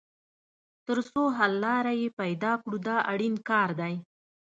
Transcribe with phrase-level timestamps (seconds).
[0.87, 3.95] تر څو حل لاره یې پیدا کړو دا اړین کار دی.